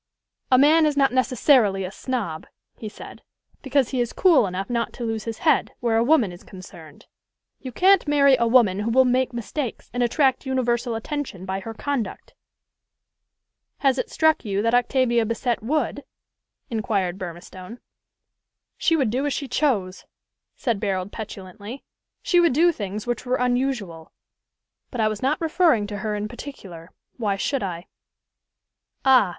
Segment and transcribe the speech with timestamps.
[0.49, 3.21] "A man is not necessarily a snob," he said,
[3.61, 7.05] "because he is cool enough not to lose his head where a woman is concerned.
[7.59, 11.75] You can't marry a woman who will make mistakes, and attract universal attention by her
[11.75, 12.33] conduct."
[13.81, 16.03] "Has it struck you that Octavia Bassett would?"
[16.71, 17.77] inquired Burmistone.
[18.79, 20.05] "She would do as she chose,"
[20.55, 21.83] said Barold petulantly.
[22.23, 24.11] "She would do things which were unusual;
[24.89, 26.89] but I was not referring to her in particular.
[27.17, 27.85] Why should I?"
[29.05, 29.29] "Ah!"